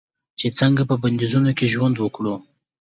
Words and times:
چې 0.39 0.47
څنګه 0.59 0.83
په 0.89 0.95
بندیزونو 1.03 1.51
کې 1.57 1.71
ژوند 1.73 1.95
وکړو. 1.99 2.35